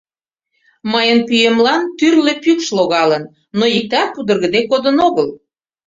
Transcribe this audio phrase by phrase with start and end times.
[0.91, 3.23] Мыйын пуэмлан тӱрлӧ пӱкш логалын,
[3.57, 5.27] но иктат пудыргыде кодын огыл.